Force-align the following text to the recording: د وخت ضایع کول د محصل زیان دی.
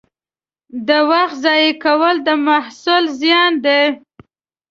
د 0.87 0.89
وخت 1.11 1.35
ضایع 1.45 1.73
کول 1.83 2.15
د 2.27 2.29
محصل 2.47 3.03
زیان 3.21 3.51
دی. 3.65 3.81